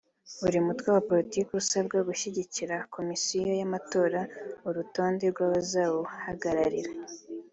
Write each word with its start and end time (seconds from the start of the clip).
buri 0.41 0.57
mutwe 0.67 0.87
wa 0.95 1.03
politiki 1.09 1.51
usabwa 1.61 1.97
gushyikiriza 2.09 2.77
Komisiyo 2.95 3.51
y’amatora 3.59 4.19
urutonde 4.67 5.23
rw’abazawuhagararira 5.33 6.91